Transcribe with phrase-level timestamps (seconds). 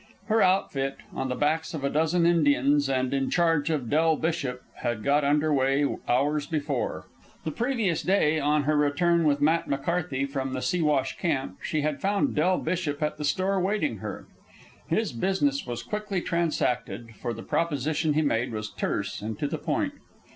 [0.25, 4.63] Her outfit, on the backs of a dozen Indians and in charge of Del Bishop,
[4.77, 7.05] had got under way hours before.
[7.43, 12.01] The previous day, on her return with Matt McCarthy from the Siwash camp, she had
[12.01, 14.25] found Del Bishop at the store waiting her.
[14.87, 19.59] His business was quickly transacted, for the proposition he made was terse and to the
[19.59, 19.93] point.